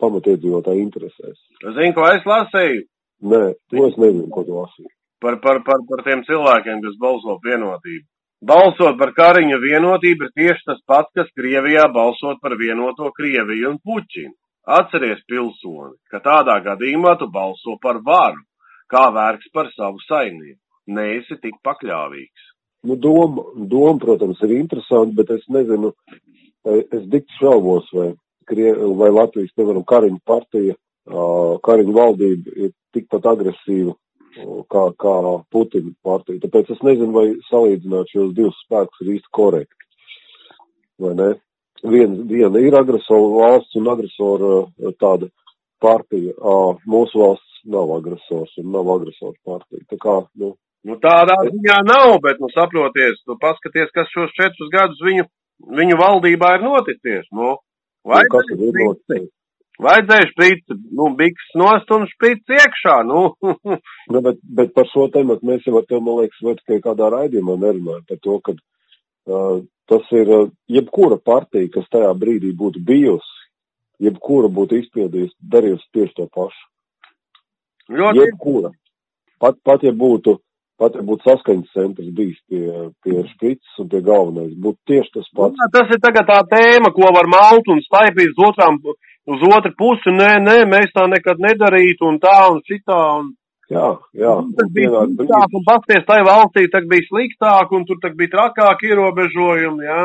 [0.00, 1.36] pamatiedzīvotāju interesēs.
[1.60, 2.86] Zini, ko es lasīju?
[3.30, 4.90] Nē, to es nezinu, ko tu lasīji
[5.20, 8.06] par, par, par, par tiem cilvēkiem, kas balso vienotību.
[8.50, 13.80] Balsot par Kariņa vienotību ir tieši tas pats, kas Krievijā balsot par vienoto Krieviju un
[13.84, 14.32] Puķinu.
[14.70, 18.40] Atceries, pilsoni, ka tādā gadījumā tu balso par varu,
[18.92, 20.60] kā vērks par savu saimnieku.
[20.90, 22.48] Neesi tik pakļāvīgs.
[22.88, 25.92] Nu, doma, doma, protams, ir interesanti, bet es nezinu,
[26.66, 28.12] es dikti šaubos, vai,
[29.00, 30.76] vai Latvijas, piemēram, Kariņa partija,
[31.66, 33.94] Kariņa valdība ir tikpat agresīva
[34.70, 35.14] kā, kā
[35.52, 36.42] Putina partija.
[36.44, 39.86] Tāpēc es nezinu, vai salīdzināt šos divus spēkus ir īsti korekti.
[41.00, 41.30] Vai ne?
[41.80, 44.64] Vien, viena ir agresora valsts un agresora
[45.00, 45.30] tāda
[45.80, 46.34] partija.
[46.84, 49.86] Mūsu valsts nav agresors un nav agresors partija.
[49.88, 50.54] Tā kā, nu.
[50.80, 55.26] Nu, tādā ziņā nav, bet, nu, saproties, tu paskaties, kas šos četrus gadus viņu,
[55.80, 57.28] viņu valdībā ir noticies.
[57.34, 57.56] Nu,
[58.06, 59.28] nu, noticis?
[59.80, 63.30] Vajadzēja šprīt, nu, biks nost un šprīt iekšā, nu.
[64.12, 67.08] nu bet, bet par šo tematu mēs jau ar tev, man liekas, vai tikai kādā
[67.14, 72.82] raidījumā nerunājam par to, ka uh, tas ir uh, jebkura partija, kas tajā brīdī būtu
[72.84, 73.38] bijusi,
[74.04, 76.68] jebkura būtu izpildījusi, darījusi tieši to pašu.
[77.90, 78.20] Ļoti.
[78.20, 78.74] Jebkura.
[79.40, 80.36] Pat, pat ja būtu,
[80.80, 82.64] pat ja būtu saskaņas centrs bijis pie,
[83.04, 85.60] pie šprits un pie galvenais, būtu tieši tas pats.
[85.60, 88.80] Jā, tas ir tagad tā tēma, ko var malt un staipīt uz otrām
[89.30, 93.00] uz otru pusi, nē, nē, mēs tā nekad nedarītu un tā un citā.
[93.20, 93.34] Un...
[93.70, 94.36] Jā, jā.
[94.58, 98.82] Tas bija sliktāk, un pasties tai valstī, tak bija sliktāk, un tur tak bija trakāk
[98.88, 100.00] ierobežojumi, jā.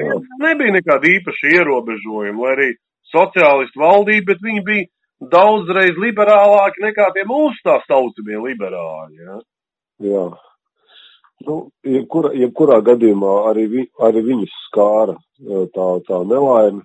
[0.00, 0.16] jā.
[0.42, 2.70] Nebija nekāda īpaša ierobežojuma, lai arī
[3.12, 4.88] sociālistu valdība, bet viņi bija
[5.30, 9.38] daudzreiz liberālāki nekā tie mūsu tā saucamie liberāļi, jā.
[10.00, 10.28] Jā.
[11.46, 15.16] Nu, jebkurā, jebkurā gadījumā arī, vi, arī viņus skāra
[15.74, 16.82] tā, tā nelaime,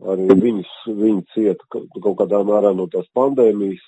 [0.00, 3.82] arī viņas, viņi cieta kaut kādā mērā no tās pandēmijas,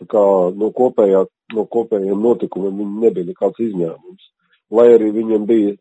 [0.00, 0.24] tā kā
[0.58, 1.24] no, kopējā,
[1.54, 4.30] no kopējiem notikumiem viņi nebija nekāds izņēmums.
[4.74, 5.74] Lai arī viņiem bija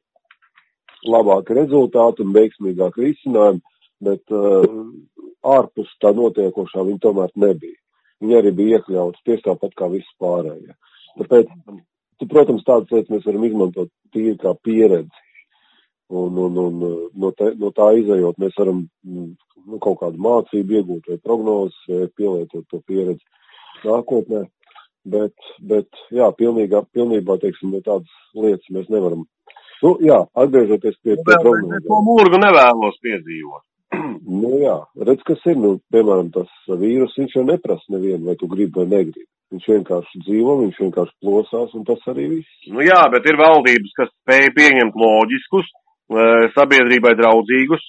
[1.09, 3.63] labāki rezultāti un veiksmīgāki risinājumi,
[4.03, 4.67] bet uh,
[5.55, 7.79] ārpus tā notiekošā viņi tomēr nebija.
[8.23, 10.77] Viņi arī bija iekļauts tieši tāpat kā visi pārējie.
[11.19, 11.49] Tāpēc,
[12.19, 15.21] tu, protams, tādas lietas mēs varam izmantot tīri kā pieredzi.
[16.13, 16.81] Un, un, un
[17.17, 19.29] no, te, no tā izējot, mēs varam nu,
[19.81, 23.23] kaut kādu mācību iegūt vai prognozes, vai pielietot to pieredzi
[23.87, 24.43] nākotnē.
[25.13, 29.25] Bet, bet jā, pilnīgā, pilnībā, teiksim, no tādas lietas mēs nevaram.
[29.83, 31.83] Nu, jā, atgriežoties pie, pie prognozes.
[31.89, 33.65] To mūrgu nevēlos piedzīvot.
[34.41, 34.77] Nu, jā,
[35.09, 38.89] redz, kas ir, nu, piemēram, tas vīrus, viņš jau neprasa nevienu, vai tu gribi vai
[38.89, 39.29] negribi.
[39.53, 42.69] Viņš vienkārši dzīvo, viņš vienkārši plosās, un tas arī viss.
[42.73, 45.69] Nu jā, bet ir valdības, kas spēja pieņemt loģiskus
[46.53, 47.85] sabiedrībai draudzīgus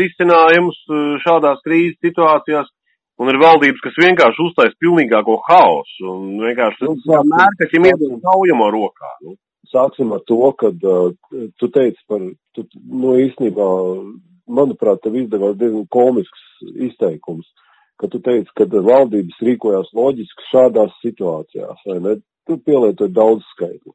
[0.00, 0.78] risinājumus
[1.24, 2.68] šādās krīzes situācijās.
[3.16, 6.96] Un ir valdības, kas vienkārši uztais pilnīgāko haosu un vienkārši nu,
[7.32, 9.12] mērķim iedod saujamo rokā.
[9.24, 9.38] Nu.
[9.72, 11.14] Sāksim ar to, ka uh,
[11.56, 12.20] tu teici par,
[12.54, 13.68] tu, nu īstenībā,
[14.48, 16.46] manuprāt, tev izdevās diezgan komisks
[16.88, 17.46] izteikums,
[18.00, 22.16] ka tu teici, ka valdības rīkojās loģiski šādās situācijās, vai ne?
[22.46, 23.90] Tu pielietoji daudz skaitli.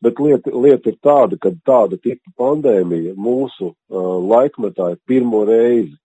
[0.00, 5.98] Bet lieta, lieta ir tāda, ka tāda tipa pandēmija mūsu uh, laikmetā ir pirmo reizi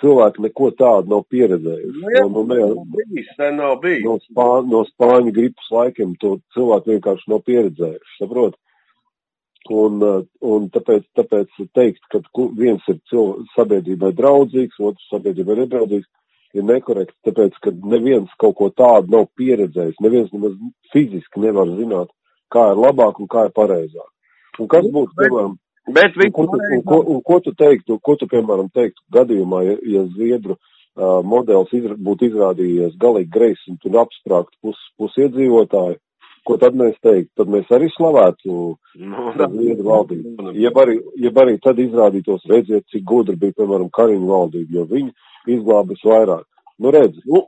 [0.00, 1.98] cilvēki neko tādu nav pieredzējuši.
[1.98, 4.04] Nu, jā, no, no, no, bijis, nav bijis.
[4.06, 8.56] No, spā, no spāņu gripas laikiem to cilvēki vienkārši nav pieredzējuši, saprot?
[9.68, 12.22] Un, uh, un tāpēc, tāpēc teikt, ka
[12.56, 16.08] viens ir cilvē, sabiedrībai draudzīgs, otrs sabiedrībai nedraudzīgs,
[16.56, 20.56] ir nekorekts, tāpēc, ka neviens kaut ko tādu nav pieredzējis, neviens nemaz
[20.94, 22.08] fiziski nevar zināt,
[22.50, 24.08] kā ir labāk un kā ir pareizāk.
[24.58, 25.58] Un kas būtu, piemēram,
[25.90, 29.62] Bet un, ko, tu, un, ko, un ko tu teiktu, ko tu, piemēram, teiktu gadījumā,
[29.66, 35.16] ja, ja Zviedru uh, modelis izra, būtu izrādījies galīgi greizs un tur apsprāgt pus, pus
[35.18, 35.98] iedzīvotāju,
[36.46, 37.30] ko tad mēs teiktu?
[37.40, 38.74] Tad mēs arī slavētu no,
[39.04, 40.52] nu, Zviedru valdību.
[40.58, 45.56] Jeb arī, jeb arī tad izrādītos, redziet, cik gudri bija, piemēram, Kariņu valdība, jo viņi
[45.56, 46.46] izglābis vairāk.
[46.80, 47.20] Nu, redz.
[47.28, 47.44] Nu,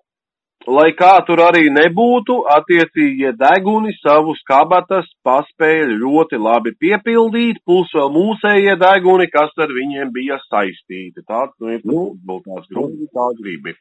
[0.69, 8.13] lai kā tur arī nebūtu, attiecīgie deguni savus kabatas paspēja ļoti labi piepildīt, plus vēl
[8.15, 11.25] mūsējie deguni, kas ar viņiem bija saistīti.
[11.27, 12.09] Tāds nu, ir nu,
[12.47, 13.77] tās grupas, tā gribi.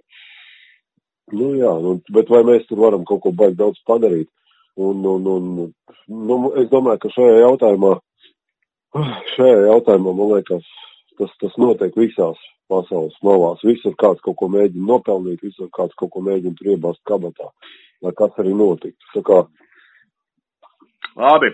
[1.32, 4.28] Nu jā, nu, bet vai mēs tur varam kaut ko baigt daudz padarīt?
[4.76, 5.74] Un, un, un,
[6.08, 7.92] nu, es domāju, ka šajā jautājumā,
[9.36, 10.70] šajā jautājumā, man liekas,
[11.20, 12.40] tas, tas notiek visās
[12.72, 13.60] pasaules malās.
[13.68, 17.52] Visur kāds kaut ko mēģina nopelnīt, visur kāds kaut ko mēģina tur iebāzt kabatā,
[18.02, 19.12] lai kas arī notiktu.
[19.18, 19.42] Tā kā...
[21.20, 21.52] Labi.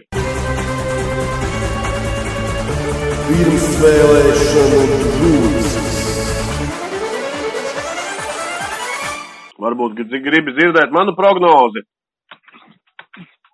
[3.27, 4.81] Pirmsvēlēšanu
[5.17, 5.75] grūts.
[9.57, 11.81] Varbūt gribi dzirdēt manu prognozi.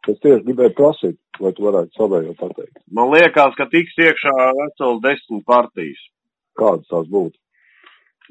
[0.03, 2.81] Es tieši gribēju prasīt, lai tu varētu savējo pateikt.
[2.91, 6.01] Man liekas, ka tiks iekšā veseli desmit partijas.
[6.59, 7.39] Kādas tās būtu?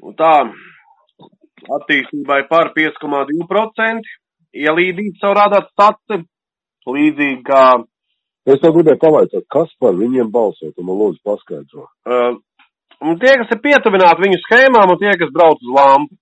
[0.05, 0.33] Un tā
[1.79, 4.11] attīstībai par 5,2%
[4.53, 6.21] ielīdīt savu rādāt staci,
[6.85, 7.63] līdzīgi kā.
[8.45, 11.87] Es tev gribēju pavaicāt, kas par viņiem balsot, un man lūdzu paskaidro.
[12.05, 12.35] Uh,
[13.01, 16.19] un tie, kas ir pietuvināti viņu schēmām, un tie, kas brauc uz lampu.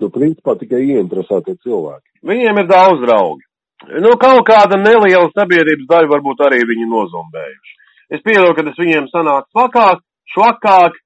[0.00, 2.08] Nu, principā tikai ieinteresētie cilvēki.
[2.26, 3.44] Viņiem ir daudz draugi.
[3.90, 7.78] Nu, kaut kāda neliela sabiedrības daļa varbūt arī viņi nozombējuši.
[8.14, 10.02] Es pieļauju, ka tas viņiem sanāk svakāk,
[10.34, 10.98] švakāk,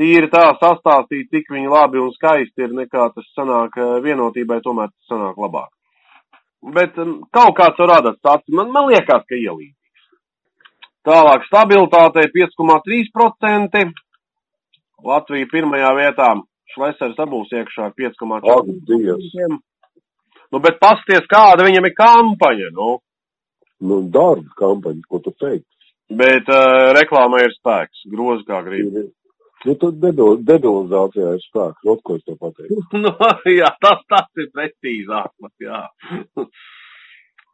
[0.00, 4.90] tīri tā sastāstīt, cik viņi labi un skaisti ir, nekā tas sanāk eh, vienotībai, tomēr
[4.90, 5.70] tas sanāk labāk.
[6.76, 9.74] Bet um, kaut kāds var radīt tāds, man, man liekas, ka ielīdzīgs.
[11.06, 13.84] Tālāk stabilitātei 5,3%,
[15.06, 16.32] Latvija pirmajā vietā,
[16.74, 19.60] Šlesers dabūs iekšā 5,4%.
[20.54, 22.96] Nu, bet pasties, kāda viņam ir kampaņa, nu.
[23.86, 25.72] Nu, darba kampaņa, ko tu teiksi.
[26.16, 29.08] Bet uh, reklāmai ir spēks, grozi kā gribi.
[29.66, 32.82] Nu, tad debilizācijā ir spēks, ot, ko es to pateiktu.
[33.04, 33.12] nu,
[33.50, 35.32] jā, tas, tas ir precīzāk,
[35.64, 35.82] jā.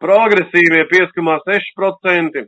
[0.02, 2.44] Progresīvie 5,6%,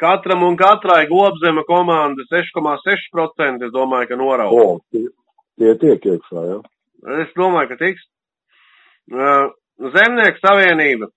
[0.00, 4.64] katram un katrai globzema komanda 6,6%, es domāju, ka norauga.
[4.64, 5.04] O, tie,
[5.60, 6.58] tie tiek iekšā, jā?
[7.22, 8.08] Es domāju, ka tiks.
[9.12, 11.10] Uh, Zemnieku savienība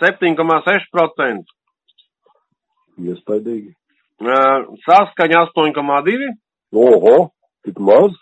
[0.00, 1.44] 7,6%.
[3.06, 3.74] Iespaidīgi.
[4.86, 6.36] Saskaņa 8,2%.
[6.76, 7.16] Oho,
[7.64, 8.16] tik maz?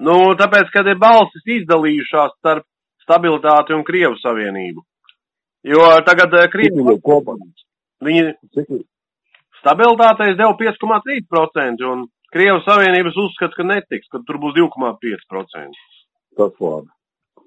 [0.00, 2.66] Nu, tāpēc, kad ir balsis izdalījušās starp
[3.04, 4.84] stabilitāti un Krievu savienību.
[5.70, 6.34] Jo tagad
[7.04, 7.36] kopā.
[8.00, 8.32] Viņi
[9.60, 15.84] stabilitātei deva 5,3% un Krievu savienības uzskata, ka netiks, ka tur būs 2,5%.
[16.38, 16.88] Tas labi.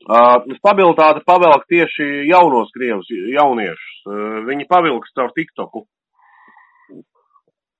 [0.03, 3.99] Stabilitāte pavelk tieši jaunos Krievus, jauniešus.
[4.49, 5.85] Viņi pavilks caur TikToku.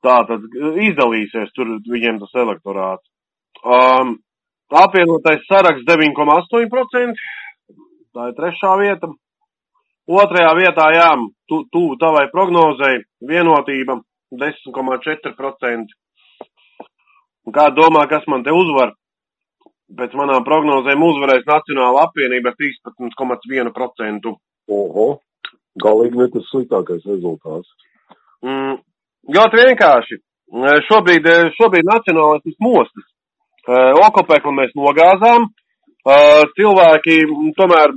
[0.04, 0.44] Tā tad
[0.84, 3.04] izdalīsies tur viņiem tas elektorāts.
[3.64, 4.18] Um,
[4.72, 7.20] apvienotais saraksts 9,8%.
[8.14, 9.12] Tā ir trešā vieta.
[10.04, 11.12] Otrajā vietā, jā,
[11.48, 14.02] tu, tuvu tavai prognozei, vienotība
[14.36, 15.96] 10,4%.
[17.56, 18.92] Kā domā, kas man te uzvar?
[19.98, 24.34] Pēc manām prognozēm uzvarēs Nacionāla apvienība 13,1%.
[24.74, 25.08] Oho,
[25.84, 27.70] galīgi ne tas sliktākais rezultāts.
[28.44, 28.78] Mm,
[29.32, 30.20] Ļoti vienkārši.
[30.88, 33.06] Šobrīd, šobrīd nacionālais mostas.
[34.04, 35.48] Okopeklu mēs nogāzām.
[36.58, 37.20] Cilvēki
[37.56, 37.94] tomēr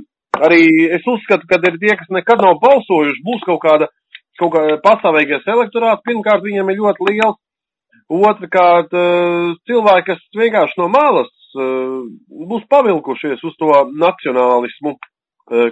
[0.47, 0.63] arī
[0.95, 3.89] es uzskatu, ka ir tie, kas nekad nav balsojuši, būs kaut kāda,
[4.39, 6.05] kaut kāda pastāvīgais elektorāts.
[6.07, 7.41] Pirmkārt, viņiem ir ļoti liels.
[8.07, 8.95] Otrakārt,
[9.67, 14.95] cilvēki, kas vienkārši no malas būs pavilkušies uz to nacionālismu,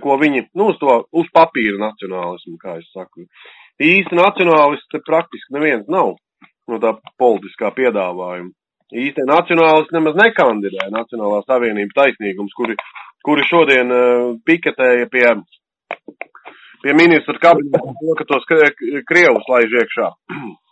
[0.04, 3.26] ko viņi, nu, uz to, uz papīra nacionālismu, kā es saku.
[3.84, 6.16] Īsti nacionālisti praktiski neviens nav
[6.72, 8.54] no tā politiskā piedāvājuma.
[8.96, 12.76] Īstie nacionālisti nemaz nekandidē Nacionālā savienība taisnīgums, kuri,
[13.26, 15.26] kuri šodien uh, piketēja pie,
[16.84, 18.46] pie ministra kabineta, ka tos
[19.10, 20.12] krievus laiž iekšā.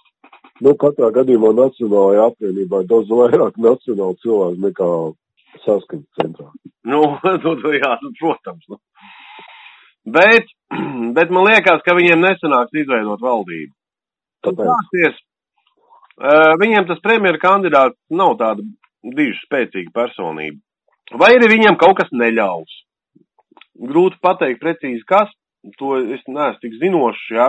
[0.63, 4.89] Nu, katrā gadījumā Nacionālajā apvienībā ir daudz vairāk nacionālu cilvēku nekā
[5.65, 6.47] saskaņas centrā.
[6.87, 7.01] Nu,
[7.43, 8.69] nu, jā, nu, protams.
[8.71, 8.79] Nu.
[10.17, 10.51] Bet,
[11.17, 13.73] bet man liekas, ka viņiem nesanāks izveidot valdību.
[14.43, 15.19] Kāpēc?
[16.13, 18.63] Uh, viņiem tas premjera kandidāts nav tāda
[19.17, 20.61] diži spēcīga personība.
[21.19, 22.71] Vai arī viņiem kaut kas neļaus?
[23.89, 25.31] Grūti pateikt precīzi, kas.
[25.79, 27.45] To es neesmu tik zinošs, jā.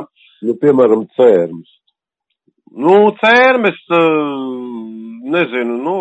[0.47, 1.71] Nu, piemēram, cērmas.
[2.75, 3.79] Nu, cērmes,
[5.31, 5.97] nezinu, nu,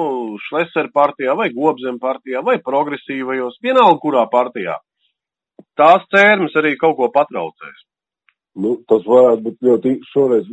[0.48, 4.80] Šleser partijā vai Gobzem partijā vai progresīvajos, vienalga kurā partijā.
[5.78, 7.86] Tās cērmes arī kaut ko patraucēs.
[8.58, 10.50] Nu, tas varētu būt ļoti, šoreiz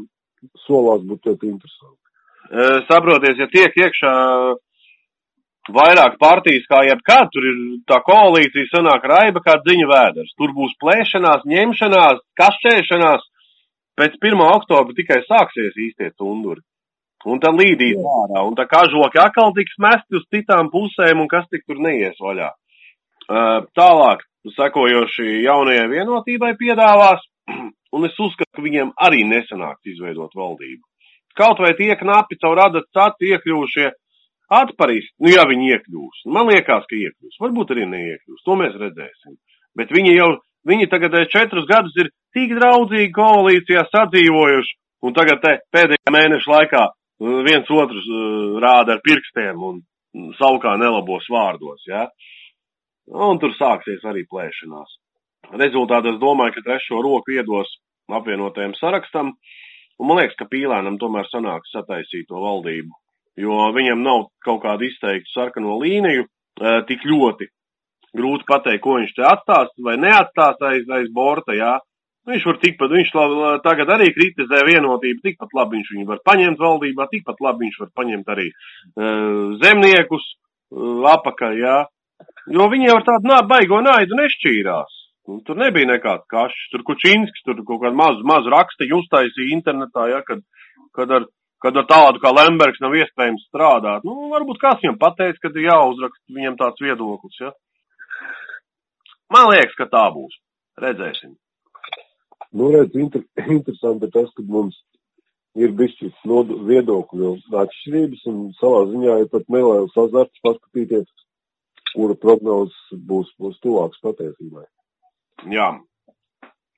[0.66, 1.98] solās būt ļoti interesanti.
[2.88, 4.12] Saproties, ja tiek iekšā
[5.70, 10.32] vairāk partijas kā jebkad, tur ir tā koalīcija, sanāk raiba kā dziņa vēders.
[10.36, 13.28] Tur būs plēšanās, ņemšanās, kašķēšanās.
[14.00, 14.40] Pēc 1.
[14.40, 16.62] oktobra tikai sāksies īstie tunduri.
[17.28, 21.44] Un tad līdīs ārā, un tā kažoki atkal tiks mesti uz citām pusēm, un kas
[21.52, 22.48] tik tur neies vaļā.
[23.76, 24.22] Tālāk,
[24.56, 27.26] sekojoši jaunajai vienotībai piedāvās,
[27.96, 30.80] un es uzskatu, ka viņiem arī nesanāks izveidot valdību.
[31.36, 33.90] Kaut vai tie knapi caur radat catu iekļūšie
[34.56, 36.24] atparīs, nu ja viņi iekļūs.
[36.32, 37.36] Man liekas, ka iekļūs.
[37.44, 38.46] Varbūt arī neiekļūs.
[38.48, 39.36] To mēs redzēsim.
[39.76, 40.30] Bet viņi jau,
[40.68, 46.82] viņi tagad četrus gadus ir tik draudzīgi koalīcijā sadzīvojuši, un tagad te pēdējā mēneša laikā
[47.20, 48.10] viens otrs
[48.62, 49.80] rāda ar pirkstiem un
[50.38, 52.06] saukā nelabos vārdos, ja?
[53.10, 54.96] Un tur sāksies arī plēšanās.
[55.60, 57.70] Rezultātā es domāju, ka trešo roku iedos
[58.10, 59.32] apvienotajam sarakstam,
[59.98, 62.92] un man liekas, ka pīlēnam tomēr sanāks sataisīt to valdību,
[63.40, 66.26] jo viņam nav kaut kādu izteiktu sarkano līniju
[66.88, 67.50] tik ļoti.
[68.16, 71.76] Grūti pateikt, ko viņš te atstās vai neatstās aiz, aiz borta, jā.
[72.28, 73.12] Viņš var tikpat, viņš
[73.64, 77.90] tagad arī kritizē vienotību, tikpat labi viņš viņu var paņemt valdībā, tikpat labi viņš var
[77.96, 81.78] paņemt arī uh, zemniekus uh, apakaļ, jā.
[82.50, 84.98] Jo viņi jau ar tādu nā, baigo naidu nešķīrās.
[85.30, 90.06] Un tur nebija nekāds kašs, tur Kučinskis, tur kaut kādu mazu, mazu rakstiņu uztaisīja internetā,
[90.10, 90.42] ja, kad,
[90.96, 91.26] kad, ar,
[91.62, 94.04] kad ar tādu kā Lembergs nav iespējams strādāt.
[94.08, 97.52] Nu, varbūt kāds viņam pateica, ka ir jāuzraksta viņam tāds viedoklis, ja.
[99.30, 100.34] Man liekas, ka tā būs.
[100.80, 101.36] Redzēsim.
[102.52, 103.22] Nu, redz, inter,
[103.56, 104.78] interesanti ir tas, ka mums
[105.58, 111.06] ir bišķis no viedokļu atšķirības un savā ziņā ir pat neliels azarts paskatīties,
[111.94, 114.66] kura prognozes būs, būs tuvāks patiesībai.
[115.50, 115.72] Jā.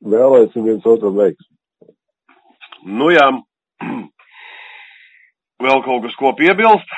[0.02, 1.92] Vēlēsim viens otram veiksmi.
[2.88, 3.28] Nu jā.
[5.62, 6.96] Vēl kaut kas, ko piebilst?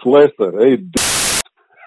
[0.00, 1.00] Šlester, ej, d...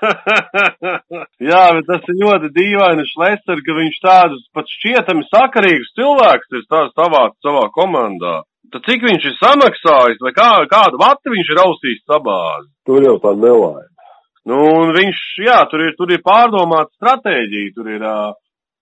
[1.50, 6.66] Jā, bet tas ir ļoti dīvaini šlester, ka viņš tādus pat šķietami sakarīgus cilvēkus ir
[6.72, 8.42] tās savā, savā komandā.
[8.74, 12.70] Tad cik viņš ir samaksājis, vai kā, kādu vati viņš ir ausījis sabāzi?
[12.88, 13.90] Tur jau tā nelaime.
[14.50, 18.34] Nu, un viņš, jā, tur ir, tur ir pārdomāta stratēģija, tur ir uh,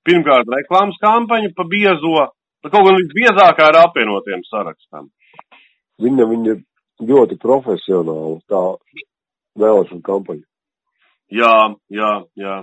[0.07, 2.27] pirmkārt reklāmas kampaņa pa biezo,
[2.65, 5.11] kaut gan visbiezākā ir apvienotiem sarakstam.
[6.01, 6.63] Viņa, viņa ir
[7.11, 8.63] ļoti profesionāla tā
[9.61, 10.45] vēlēšana kampaņa.
[11.31, 11.55] Jā,
[11.87, 12.55] jā, jā.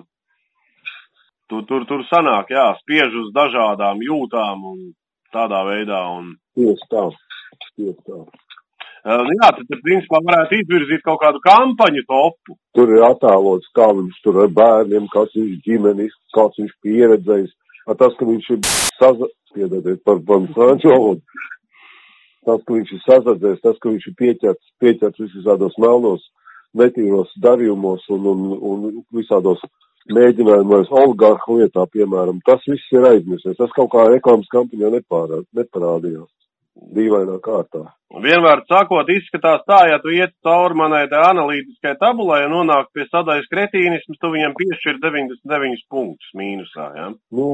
[1.48, 4.83] Tur, tur, tur sanāk, jā, spiež uz dažādām jūtām un
[5.33, 6.02] tādā veidā.
[6.18, 6.35] Un...
[6.59, 7.07] Tieši tā,
[7.78, 8.20] tieši tā.
[9.09, 12.59] Uh, jā, tad, principā, varētu izvirzīt kaut kādu kampaņu topu.
[12.76, 17.54] Tur ir attēlots, kā viņš tur ar bērniem, kāds viņš ģimenis, kāds viņš pieredzējis.
[17.88, 19.33] Ar tas, ka viņš ir saza...
[19.57, 21.47] piedodiet par, par franču valodu.
[22.45, 26.28] Tas, ka viņš ir sazadzējis, tas, ka viņš ir pieķerts, pieķerts visādos melnos
[26.79, 29.62] netīros darījumos un, un, un visādos
[30.14, 32.41] mēģinājumos oligarhu lietā, piemēram.
[32.47, 33.59] Tas viss ir aizmirsies.
[33.59, 36.29] Tas kaut kā reklāmas kampaņā nepārā, neparādījās.
[36.95, 37.89] Dīvainā kārtā.
[38.22, 43.05] Vienmēr sakot, izskatās tā, ja tu iet cauri manai te analītiskai tabulai un nonāk pie
[43.11, 47.09] sadaļas kretīnisms, tu viņam piešķir 99 punktus mīnusā, ja?
[47.35, 47.49] Nu,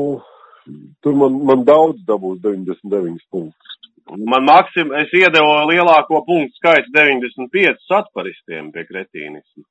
[1.03, 3.81] tur man, man daudz dabūs 99 punktus.
[4.13, 9.63] Man maksim, es iedevu lielāko punktu skaitu 95 atparistiem pie kretīnismu.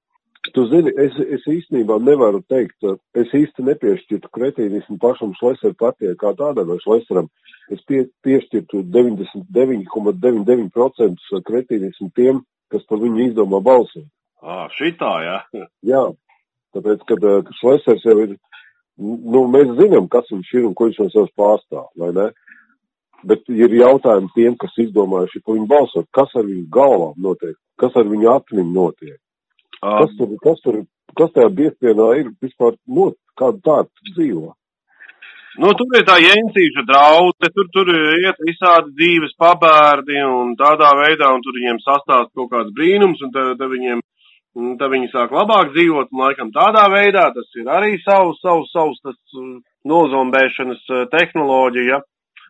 [0.51, 2.75] Tu zini, es, es īstenībā nevaru teikt,
[3.15, 7.27] es īsti nepiešķirtu kretīnismu pašam Šleseru partijai kā tādam vai Šleseram.
[7.71, 12.35] Es pie, piešķirtu 99,99% kretīnismu tiem,
[12.73, 14.07] kas par viņu izdomā balsot.
[14.43, 15.39] Ā, šitā, jā.
[15.93, 16.03] Jā,
[16.75, 17.19] tāpēc, kad
[17.61, 18.31] Šlesers jau ir,
[18.99, 22.27] nu, mēs zinām, kas viņš ir un ko viņš no sevis pārstāv, vai ne?
[23.23, 27.95] Bet ir jautājumi tiem, kas izdomājuši par viņu balsot, kas ar viņu galvām notiek, kas
[27.99, 29.19] ar viņu atmiņu notiek.
[29.83, 30.81] Kas tur, kas tur,
[31.19, 34.53] kas tajā biezpienā ir vispār, no, kāda tāda dzīvo?
[35.61, 41.29] Nu, tur ir tā jēncīša draudzene, tur, tur iet visādi dzīves pabērdi un tādā veidā,
[41.29, 44.01] un tur viņiem sastāst kaut kāds brīnums, un tad, tad viņiem,
[44.79, 48.97] tad viņi sāk labāk dzīvot, un laikam tādā veidā tas ir arī savs, savs, savs
[49.05, 49.19] tas
[49.93, 52.01] nozombēšanas tehnoloģija.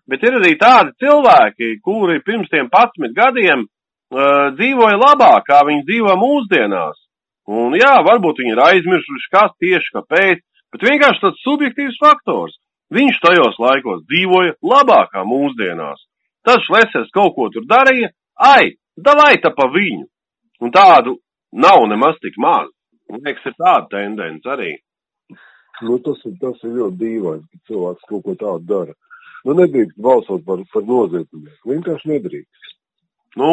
[0.10, 5.86] Bet ir arī tādi cilvēki, kuri pirms tiem 11 gadiem uh, dzīvoja labāk, kā viņi
[5.88, 7.00] dzīvo mūsdienās.
[7.48, 10.44] Un jā, varbūt viņi ir aizmirsuši, kas tieši kāpēc,
[10.76, 12.56] bet vienkārši tāds subjektīvs faktors.
[12.94, 16.04] Viņš tajos laikos dzīvoja labākā mūsdienās.
[16.44, 20.06] Tas Šlesers kaut ko tur darīja, ai, davai tā pa viņu.
[20.64, 21.18] Un tādu
[21.52, 22.70] nav nemaz tik maz.
[23.10, 24.74] Man liekas, ir tāda tendence arī.
[25.84, 28.96] Nu, tas, ir, tas ir ļoti dīvaini, ka cilvēks kaut ko tādu dara.
[29.44, 31.68] Nu, nedrīkst balsot par, par noziedznieku.
[31.68, 32.74] Vienkārši nedrīkst.
[33.40, 33.52] Nu,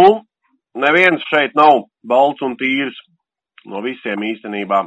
[0.78, 2.96] neviens šeit nav balts un tīrs
[3.70, 4.84] no visiem īstenībā.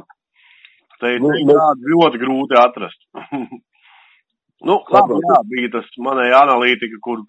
[1.00, 3.00] Te ir Nu, nu, tādi ļoti grūti atrast.
[4.68, 7.24] nu, labi, jā, bija tas manēja analītika, kur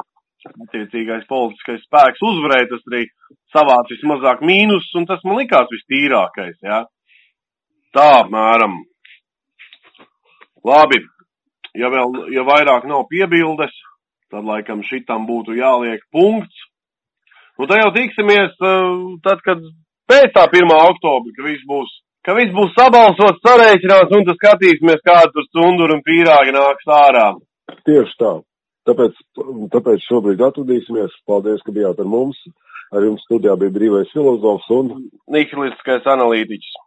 [0.45, 3.05] attiecīgais politiskais spēks uzvarēja, tas arī
[3.55, 6.83] savāc vismazāk mīnus, un tas man likās vistīrākais, jā.
[7.95, 8.77] Tā apmēram.
[10.65, 11.01] Labi,
[11.79, 13.73] ja vēl, ja vairāk nav piebildes,
[14.31, 16.63] tad laikam šitam būtu jāliek punkts.
[17.59, 19.61] Nu, tā jau tiksimies, eh, tad, kad
[20.09, 20.73] pēc tā 1.
[20.91, 21.93] oktobra, ka viss būs,
[22.25, 27.29] ka viss būs sabalsots, sarēķināts, un tad skatīsimies, kāda tur sundura un pīrāgi nāks ārā.
[27.87, 28.33] Tieši tā.
[28.85, 29.17] Tāpēc,
[29.73, 31.15] tāpēc šobrīd atvadīsimies.
[31.25, 32.37] Paldies, ka bijāt ar mums.
[32.93, 34.91] Ar jums studijā bija brīvais filozofs un
[35.33, 36.77] Nihilistiskais analītiķis.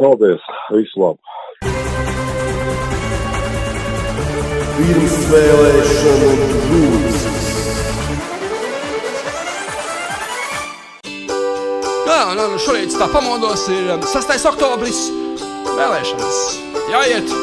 [0.00, 0.42] paldies.
[0.74, 1.89] Visu labu!
[4.80, 7.48] Pirmsvēlēšanu brūcis.
[12.06, 14.46] Jā, un, un šorīt tā pamodos ir um, 6.
[14.48, 15.02] oktobris.
[15.76, 16.38] Vēlēšanas.
[16.94, 17.34] Jāiet,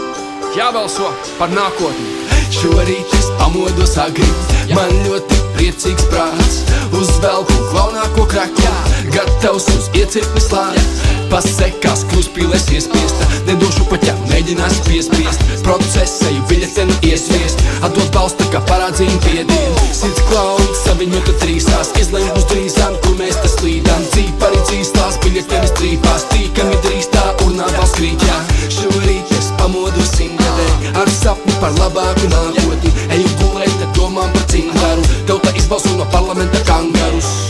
[0.58, 2.10] jābalso par nākotni.
[2.58, 4.32] Šorīt es pamodos agri,
[4.74, 6.64] man ļoti priecīgs prāts.
[6.90, 8.74] Uzvelku galvenāko kraķu,
[9.14, 11.17] gatavs uz iecirkni slāņa.
[11.28, 15.42] Pasekās kruspīlēs iespiesta, nedošu ja mēģinās piespiest.
[15.66, 19.88] Procesēju biļeteni iesviest, atdot balstu kā parādzīm piedienu.
[19.92, 24.06] Sirds klauds, saviņota trīsās, izlēm uz drīzām, kur mēs tas līdām.
[24.14, 28.40] Cīpari dzīstās, biļetenis trīpās, tīkami drīz tā urnā valsts krīķā.
[28.78, 32.96] Šorīt es pamodos simtgadē, ar sapni par labāku nākotni.
[33.20, 37.47] Eju gulēt, tad domām par cingaru, tauta izbalso no parlamenta kangarus.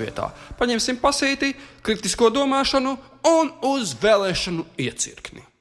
[0.00, 0.30] Vietā.
[0.58, 1.52] Paņemsim pasīti,
[1.84, 2.96] kritisko domāšanu
[3.28, 5.51] un uz vēlēšanu iecirkni.